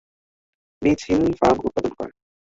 Beech 0.81 0.99
Hill 1.07 1.23
farm 1.39 1.57
উৎপাদন 1.65 1.91
করে। 1.97 2.11